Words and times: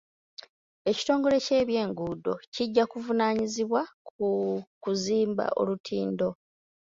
Ekitongole 0.89 1.37
ky'ebyenguudo 1.45 2.33
kijja 2.53 2.83
kuvunaanyizibwa 2.91 3.81
ku 4.07 4.27
kuzimba 4.83 5.45
olutindo. 5.59 6.29